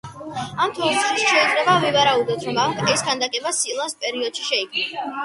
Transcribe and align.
ამ 0.63 0.71
თვალსაზრისით 0.77 1.27
შეიძლება 1.33 1.75
ვივარაუდოთ, 1.83 2.47
რომ 2.61 2.73
ეს 2.95 3.05
ქანდაკება 3.11 3.53
სილას 3.59 3.95
პერიოდში 4.07 4.49
შეიქმნა. 4.49 5.05